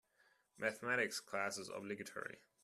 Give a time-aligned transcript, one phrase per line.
[0.57, 2.39] Mathematics class is obligatory.